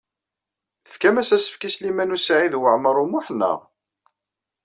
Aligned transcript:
Tefkam-as 0.85 1.29
asefk 1.35 1.61
i 1.67 1.69
Sliman 1.73 2.15
U 2.15 2.19
Saɛid 2.19 2.53
Waɛmaṛ 2.61 2.95
U 3.03 3.05
Muḥ, 3.11 3.27
naɣ? 3.37 3.59